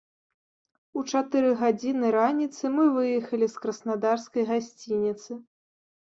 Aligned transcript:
У 0.99 1.03
чатыры 1.11 1.51
гадзіны 1.59 2.07
раніцы 2.15 2.73
мы 2.79 2.87
выехалі 2.97 3.51
з 3.53 3.67
краснадарскай 3.67 4.43
гасцініцы. 4.51 5.31